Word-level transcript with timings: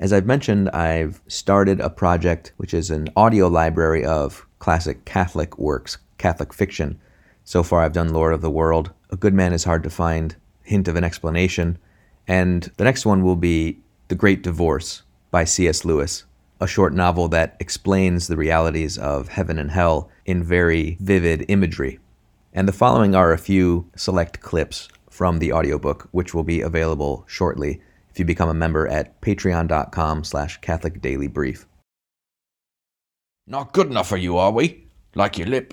As 0.00 0.12
I've 0.12 0.26
mentioned, 0.26 0.70
I've 0.70 1.20
started 1.26 1.80
a 1.80 1.90
project 1.90 2.52
which 2.56 2.72
is 2.72 2.88
an 2.88 3.08
audio 3.16 3.48
library 3.48 4.04
of 4.04 4.46
classic 4.60 5.04
Catholic 5.04 5.58
works, 5.58 5.98
Catholic 6.18 6.52
fiction. 6.54 7.00
So 7.42 7.64
far, 7.64 7.82
I've 7.82 7.94
done 7.94 8.12
Lord 8.12 8.32
of 8.32 8.40
the 8.40 8.50
World, 8.50 8.92
A 9.10 9.16
Good 9.16 9.34
Man 9.34 9.52
is 9.52 9.64
Hard 9.64 9.82
to 9.82 9.90
Find, 9.90 10.36
Hint 10.62 10.86
of 10.86 10.94
an 10.94 11.02
Explanation, 11.02 11.78
and 12.28 12.70
the 12.76 12.84
next 12.84 13.06
one 13.06 13.24
will 13.24 13.34
be 13.34 13.80
The 14.06 14.14
Great 14.14 14.42
Divorce 14.42 15.02
by 15.32 15.42
C.S. 15.42 15.84
Lewis, 15.84 16.24
a 16.60 16.68
short 16.68 16.94
novel 16.94 17.26
that 17.30 17.56
explains 17.58 18.28
the 18.28 18.36
realities 18.36 18.98
of 18.98 19.26
heaven 19.26 19.58
and 19.58 19.72
hell 19.72 20.10
in 20.24 20.44
very 20.44 20.96
vivid 21.00 21.44
imagery. 21.48 21.98
And 22.52 22.68
the 22.68 22.72
following 22.72 23.16
are 23.16 23.32
a 23.32 23.38
few 23.38 23.90
select 23.96 24.40
clips 24.42 24.88
from 25.10 25.40
the 25.40 25.52
audiobook, 25.52 26.08
which 26.12 26.34
will 26.34 26.44
be 26.44 26.60
available 26.60 27.24
shortly 27.26 27.80
if 28.18 28.20
you 28.20 28.26
become 28.26 28.48
a 28.48 28.54
member 28.54 28.88
at 28.88 29.20
patreon.com 29.20 30.24
slash 30.24 30.60
Catholic 30.60 31.00
Daily 31.00 31.28
Brief. 31.28 31.66
Not 33.46 33.72
good 33.72 33.86
enough 33.86 34.08
for 34.08 34.16
you, 34.16 34.36
are 34.36 34.50
we? 34.50 34.88
Like 35.14 35.38
your 35.38 35.46
lip. 35.46 35.72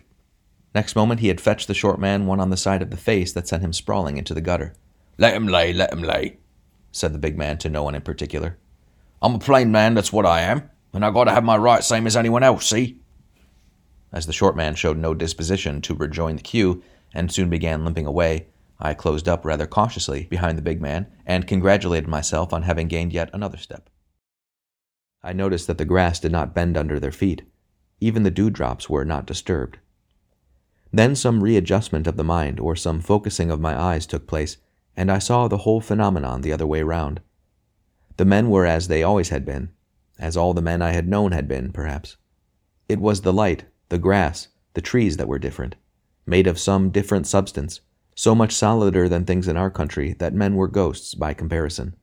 Next 0.76 0.96
moment, 0.96 1.22
he 1.22 1.30
had 1.30 1.42
fetched 1.42 1.68
the 1.68 1.74
short 1.74 2.00
man 2.00 2.28
one 2.28 2.40
on 2.40 2.52
the 2.52 2.56
side 2.56 2.84
of 2.84 2.92
the 2.92 2.98
face 2.98 3.34
that 3.34 3.48
sent 3.48 3.64
him 3.64 3.74
sprawling 3.74 4.18
into 4.18 4.36
the 4.36 4.42
gutter. 4.42 4.76
Let 5.18 5.34
him 5.34 5.48
lay, 5.48 5.74
let 5.74 5.92
him 5.92 6.04
lay, 6.04 6.38
said 6.92 7.14
the 7.14 7.18
big 7.18 7.36
man 7.36 7.58
to 7.58 7.70
no 7.70 7.82
one 7.82 7.96
in 7.96 8.04
particular. 8.04 8.60
I'm 9.24 9.34
a 9.34 9.40
plain 9.40 9.72
man, 9.72 9.96
that's 9.96 10.14
what 10.14 10.28
I 10.28 10.42
am, 10.42 10.70
and 10.94 11.04
I 11.04 11.10
gotta 11.10 11.32
have 11.32 11.44
my 11.44 11.58
rights 11.58 11.88
same 11.88 12.06
as 12.06 12.16
anyone 12.16 12.44
else, 12.44 12.68
see? 12.68 13.00
As 14.14 14.28
the 14.28 14.34
short 14.34 14.56
man 14.56 14.76
showed 14.76 15.00
no 15.00 15.16
disposition 15.16 15.82
to 15.82 15.96
rejoin 15.96 16.36
the 16.36 16.44
queue 16.44 16.84
and 17.12 17.32
soon 17.32 17.50
began 17.50 17.84
limping 17.84 18.06
away, 18.06 18.50
I 18.80 18.94
closed 18.94 19.28
up 19.30 19.46
rather 19.46 19.68
cautiously 19.68 20.26
behind 20.26 20.58
the 20.58 20.64
big 20.64 20.82
man 20.82 21.08
and 21.26 21.48
congratulated 21.48 22.10
myself 22.10 22.54
on 22.54 22.64
having 22.64 22.88
gained 22.88 23.14
yet 23.14 23.30
another 23.34 23.58
step. 23.58 23.90
I 25.24 25.34
noticed 25.34 25.68
that 25.68 25.78
the 25.78 25.86
grass 25.86 26.20
did 26.20 26.32
not 26.32 26.54
bend 26.54 26.78
under 26.78 27.00
their 27.00 27.12
feet. 27.12 27.44
Even 28.00 28.24
the 28.24 28.32
dewdrops 28.32 28.90
were 28.90 29.06
not 29.06 29.26
disturbed. 29.26 29.80
Then 30.92 31.16
some 31.16 31.44
readjustment 31.44 32.08
of 32.08 32.16
the 32.16 32.24
mind 32.24 32.60
or 32.60 32.76
some 32.76 33.02
focusing 33.02 33.50
of 33.50 33.60
my 33.60 33.80
eyes 33.80 34.06
took 34.06 34.28
place, 34.28 34.58
and 34.96 35.12
I 35.12 35.20
saw 35.20 35.48
the 35.48 35.60
whole 35.60 35.82
phenomenon 35.82 36.42
the 36.42 36.54
other 36.54 36.68
way 36.68 36.84
round. 36.84 37.22
The 38.18 38.26
men 38.26 38.50
were 38.50 38.66
as 38.66 38.88
they 38.88 39.04
always 39.04 39.30
had 39.30 39.46
been, 39.46 39.70
as 40.20 40.38
all 40.38 40.54
the 40.54 40.62
men 40.62 40.82
I 40.82 40.92
had 40.92 41.08
known 41.08 41.32
had 41.32 41.48
been, 41.48 41.72
perhaps. 41.72 42.18
It 42.88 43.00
was 43.00 43.22
the 43.22 43.34
light, 43.34 43.66
the 43.90 43.98
grass, 43.98 44.50
the 44.74 44.82
trees 44.82 45.18
that 45.18 45.28
were 45.28 45.40
different, 45.40 45.76
made 46.26 46.48
of 46.48 46.60
some 46.60 46.92
different 46.92 47.28
substance, 47.28 47.82
so 48.16 48.34
much 48.34 48.54
solider 48.54 49.10
than 49.10 49.26
things 49.26 49.48
in 49.48 49.58
our 49.58 49.70
country 49.70 50.14
that 50.14 50.34
men 50.34 50.56
were 50.56 50.70
ghosts 50.70 51.14
by 51.14 51.34
comparison. 51.34 51.96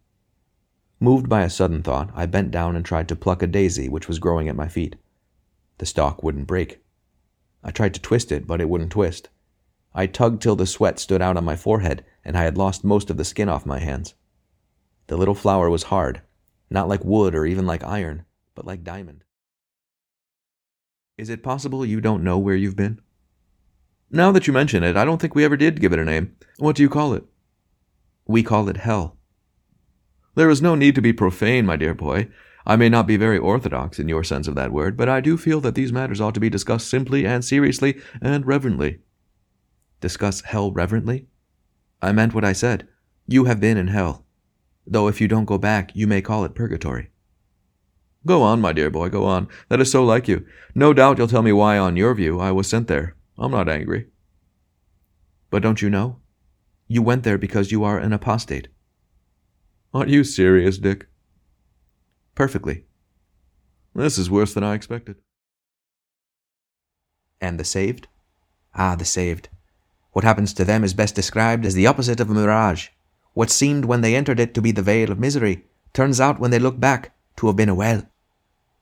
Moved 1.01 1.29
by 1.29 1.43
a 1.43 1.51
sudden 1.51 1.83
thought, 1.83 2.11
I 2.15 2.27
bent 2.27 2.51
down 2.51 2.77
and 2.77 2.85
tried 2.85 3.09
to 3.09 3.17
pluck 3.17 3.43
a 3.43 3.47
daisy 3.47 3.89
which 3.89 4.07
was 4.07 4.19
growing 4.19 4.49
at 4.49 4.55
my 4.55 4.69
feet. 4.69 4.95
The 5.79 5.87
stalk 5.87 6.23
wouldn't 6.23 6.47
break. 6.47 6.85
I 7.65 7.71
tried 7.71 7.95
to 7.95 8.01
twist 8.01 8.31
it, 8.31 8.47
but 8.47 8.61
it 8.61 8.69
wouldn't 8.69 8.93
twist. 8.93 9.31
I 9.95 10.07
tugged 10.07 10.43
till 10.43 10.55
the 10.55 10.67
sweat 10.67 10.99
stood 10.99 11.23
out 11.23 11.37
on 11.37 11.45
my 11.45 11.57
forehead 11.57 12.05
and 12.25 12.37
I 12.37 12.45
had 12.45 12.59
lost 12.59 12.85
most 12.85 13.11
of 13.11 13.17
the 13.17 13.25
skin 13.25 13.49
off 13.49 13.67
my 13.67 13.79
hands. 13.79 14.15
The 15.07 15.17
little 15.17 15.35
flower 15.35 15.69
was 15.71 15.85
hard, 15.85 16.23
not 16.71 16.89
like 16.89 17.05
wood 17.05 17.35
or 17.35 17.47
even 17.47 17.67
like 17.67 17.83
iron, 17.83 18.25
but 18.55 18.67
like 18.67 18.85
diamond. 18.85 19.25
Is 21.19 21.31
it 21.31 21.43
possible 21.43 21.85
you 21.85 22.01
don't 22.01 22.25
know 22.25 22.39
where 22.39 22.55
you've 22.55 22.77
been? 22.77 23.01
Now 24.15 24.31
that 24.33 24.47
you 24.47 24.53
mention 24.53 24.83
it, 24.85 24.95
I 24.95 25.07
don't 25.07 25.19
think 25.19 25.35
we 25.35 25.43
ever 25.43 25.57
did 25.57 25.81
give 25.81 25.95
it 25.95 25.99
a 25.99 26.05
name. 26.05 26.37
What 26.59 26.77
do 26.77 26.83
you 26.83 26.91
call 26.91 27.15
it? 27.15 27.25
We 28.27 28.43
call 28.43 28.69
it 28.69 28.77
hell. 28.77 29.17
There 30.35 30.51
is 30.51 30.61
no 30.61 30.75
need 30.75 30.95
to 30.97 31.01
be 31.01 31.15
profane, 31.15 31.65
my 31.65 31.77
dear 31.77 31.95
boy. 31.95 32.29
I 32.67 32.77
may 32.77 32.91
not 32.91 33.07
be 33.07 33.17
very 33.17 33.39
orthodox 33.39 33.99
in 33.99 34.11
your 34.11 34.23
sense 34.23 34.47
of 34.47 34.55
that 34.55 34.71
word, 34.71 34.99
but 34.99 35.09
I 35.09 35.23
do 35.23 35.39
feel 35.39 35.63
that 35.63 35.75
these 35.75 35.95
matters 35.95 36.21
ought 36.21 36.35
to 36.35 36.41
be 36.41 36.51
discussed 36.51 36.91
simply 36.91 37.27
and 37.27 37.43
seriously 37.43 38.01
and 38.21 38.47
reverently. 38.47 38.99
Discuss 40.03 40.43
hell 40.43 40.71
reverently? 40.73 41.27
I 42.03 42.13
meant 42.13 42.35
what 42.35 42.45
I 42.45 42.53
said. 42.53 42.87
You 43.27 43.45
have 43.45 43.61
been 43.61 43.79
in 43.79 43.89
hell. 43.89 44.27
Though 44.87 45.09
if 45.09 45.23
you 45.23 45.29
don't 45.29 45.47
go 45.47 45.57
back, 45.57 45.91
you 45.95 46.07
may 46.07 46.21
call 46.21 46.45
it 46.45 46.55
purgatory. 46.55 47.09
Go 48.27 48.43
on, 48.43 48.61
my 48.61 48.75
dear 48.75 48.91
boy, 48.91 49.09
go 49.09 49.25
on. 49.25 49.49
That 49.71 49.81
is 49.81 49.91
so 49.91 50.05
like 50.05 50.29
you. 50.29 50.45
No 50.75 50.93
doubt 50.93 51.17
you'll 51.17 51.29
tell 51.29 51.43
me 51.43 51.53
why, 51.53 51.79
on 51.79 51.97
your 51.97 52.15
view, 52.15 52.39
I 52.41 52.53
was 52.53 52.69
sent 52.69 52.89
there. 52.89 53.17
I'm 53.39 53.51
not 53.51 53.69
angry. 53.69 54.09
But 55.51 55.63
don't 55.63 55.83
you 55.83 55.91
know? 55.91 56.17
You 56.89 57.03
went 57.03 57.25
there 57.25 57.39
because 57.39 57.73
you 57.73 57.85
are 57.85 57.99
an 57.99 58.13
apostate. 58.13 58.69
Aren't 59.95 60.11
you 60.11 60.25
serious, 60.25 60.79
Dick? 60.79 61.07
Perfectly. 62.35 62.85
This 63.95 64.17
is 64.17 64.31
worse 64.31 64.55
than 64.55 64.65
I 64.65 64.75
expected. 64.75 65.17
And 67.41 67.61
the 67.61 67.65
saved? 67.65 68.09
Ah, 68.75 68.97
the 68.97 69.05
saved. 69.05 69.49
What 70.13 70.25
happens 70.25 70.53
to 70.55 70.65
them 70.65 70.85
is 70.85 70.95
best 70.95 71.15
described 71.15 71.67
as 71.67 71.75
the 71.75 71.87
opposite 71.87 72.21
of 72.21 72.31
a 72.31 72.35
mirage. 72.35 72.89
What 73.35 73.51
seemed 73.51 73.85
when 73.85 74.01
they 74.03 74.15
entered 74.15 74.41
it 74.41 74.55
to 74.55 74.63
be 74.63 74.73
the 74.73 74.83
vale 74.83 75.11
of 75.11 75.19
misery 75.19 75.65
turns 75.93 76.21
out 76.21 76.39
when 76.39 76.51
they 76.51 76.59
look 76.59 76.79
back 76.79 77.15
to 77.37 77.47
have 77.47 77.57
been 77.57 77.69
a 77.69 77.75
well. 77.75 78.07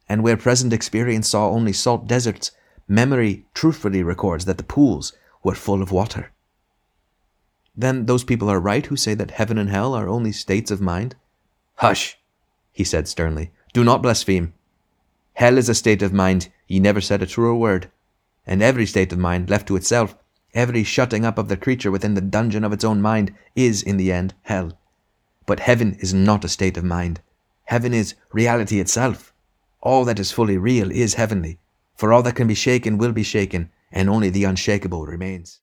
And 0.08 0.22
where 0.22 0.36
present 0.36 0.72
experience 0.72 1.28
saw 1.28 1.50
only 1.50 1.72
salt 1.72 2.06
deserts, 2.06 2.50
memory 2.90 3.46
truthfully 3.54 4.02
records 4.02 4.44
that 4.46 4.58
the 4.58 4.64
pools 4.64 5.12
were 5.44 5.54
full 5.54 5.80
of 5.80 5.92
water. 5.92 6.32
Then 7.76 8.06
those 8.06 8.24
people 8.24 8.50
are 8.50 8.58
right 8.58 8.84
who 8.84 8.96
say 8.96 9.14
that 9.14 9.30
heaven 9.30 9.58
and 9.58 9.70
hell 9.70 9.94
are 9.94 10.08
only 10.08 10.32
states 10.32 10.72
of 10.72 10.80
mind? 10.80 11.14
Hush, 11.76 12.18
he 12.72 12.82
said 12.82 13.06
sternly. 13.06 13.52
Do 13.72 13.84
not 13.84 14.02
blaspheme. 14.02 14.52
Hell 15.34 15.56
is 15.56 15.68
a 15.68 15.74
state 15.74 16.02
of 16.02 16.12
mind, 16.12 16.50
ye 16.66 16.80
never 16.80 17.00
said 17.00 17.22
a 17.22 17.26
truer 17.26 17.54
word. 17.54 17.90
And 18.44 18.60
every 18.60 18.86
state 18.86 19.12
of 19.12 19.18
mind 19.18 19.48
left 19.48 19.68
to 19.68 19.76
itself, 19.76 20.16
every 20.52 20.82
shutting 20.82 21.24
up 21.24 21.38
of 21.38 21.48
the 21.48 21.56
creature 21.56 21.92
within 21.92 22.14
the 22.14 22.20
dungeon 22.20 22.64
of 22.64 22.72
its 22.72 22.84
own 22.84 23.00
mind, 23.00 23.32
is, 23.54 23.82
in 23.82 23.98
the 23.98 24.10
end, 24.10 24.34
hell. 24.42 24.76
But 25.46 25.60
heaven 25.60 25.96
is 26.00 26.12
not 26.12 26.44
a 26.44 26.48
state 26.48 26.76
of 26.76 26.84
mind. 26.84 27.20
Heaven 27.66 27.94
is 27.94 28.14
reality 28.32 28.80
itself. 28.80 29.32
All 29.80 30.04
that 30.04 30.18
is 30.18 30.32
fully 30.32 30.58
real 30.58 30.90
is 30.90 31.14
heavenly, 31.14 31.60
for 32.00 32.14
all 32.14 32.22
that 32.22 32.34
can 32.34 32.48
be 32.48 32.54
shaken 32.54 32.96
will 32.96 33.12
be 33.12 33.22
shaken, 33.22 33.68
and 33.92 34.08
only 34.08 34.30
the 34.30 34.44
unshakable 34.44 35.04
remains. 35.04 35.58